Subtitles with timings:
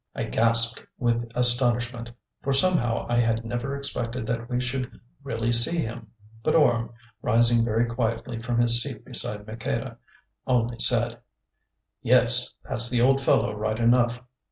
[0.15, 2.09] I gasped with astonishment,
[2.41, 6.07] for somehow I had never expected that we should really see him,
[6.41, 6.89] but Orme,
[7.21, 9.97] rising very quietly from his seat beside Maqueda,
[10.47, 11.19] only said:
[12.01, 14.23] "Yes, that's the old fellow right enough.